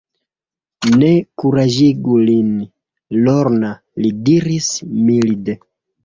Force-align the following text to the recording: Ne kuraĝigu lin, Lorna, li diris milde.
Ne 1.01 1.09
kuraĝigu 1.41 2.15
lin, 2.29 2.47
Lorna, 3.27 3.69
li 4.05 4.11
diris 4.31 4.71
milde. 5.11 5.55